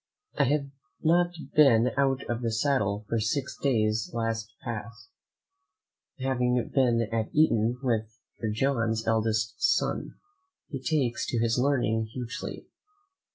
I 0.39 0.45
have 0.45 0.71
not 1.03 1.35
been 1.55 1.91
out 1.95 2.23
of 2.27 2.41
the 2.41 2.51
saddle 2.51 3.05
for 3.07 3.19
six 3.19 3.55
days 3.55 4.09
last 4.15 4.51
past, 4.63 5.11
having 6.19 6.71
been 6.73 7.03
at 7.13 7.29
Eaton 7.35 7.77
with 7.83 8.11
Sir 8.39 8.49
John's 8.49 9.05
eldest 9.05 9.57
son. 9.61 10.15
He 10.69 10.81
takes 10.81 11.27
to 11.27 11.37
his 11.39 11.59
learning 11.59 12.07
hugely. 12.13 12.65